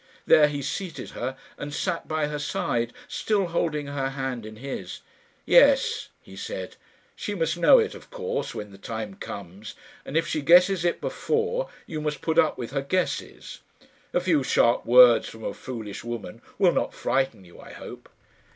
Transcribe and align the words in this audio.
There 0.25 0.47
he 0.47 0.63
seated 0.63 1.11
her, 1.11 1.37
and 1.59 1.71
sat 1.71 2.07
by 2.07 2.25
her 2.25 2.39
side, 2.39 2.91
still 3.07 3.49
holding 3.49 3.85
her 3.85 4.09
hand 4.09 4.47
in 4.47 4.55
his. 4.55 5.01
"Yes," 5.45 6.09
he 6.23 6.35
said, 6.35 6.75
"she 7.15 7.35
must 7.35 7.55
know 7.55 7.77
it 7.77 7.93
of 7.93 8.09
course 8.09 8.55
when 8.55 8.71
the 8.71 8.79
time 8.79 9.13
comes; 9.13 9.75
and 10.03 10.17
if 10.17 10.25
she 10.25 10.41
guesses 10.41 10.83
it 10.83 11.01
before, 11.01 11.69
you 11.85 12.01
must 12.01 12.21
put 12.21 12.39
up 12.39 12.57
with 12.57 12.71
her 12.71 12.81
guesses. 12.81 13.59
A 14.11 14.19
few 14.19 14.41
sharp 14.41 14.87
words 14.87 15.29
from 15.29 15.43
a 15.43 15.53
foolish 15.53 16.03
woman 16.03 16.41
will 16.57 16.71
not 16.71 16.95
frighten 16.95 17.45
you, 17.45 17.59
I 17.59 17.71
hope." 17.73 18.09